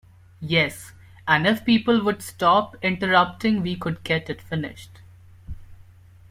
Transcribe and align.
Yes, 0.39 0.93
and 1.27 1.45
if 1.45 1.63
people 1.63 2.03
would 2.03 2.23
stop 2.23 2.75
interrupting 2.83 3.61
we 3.61 3.75
could 3.75 4.03
get 4.03 4.31
it 4.31 4.41
finished. 4.41 5.01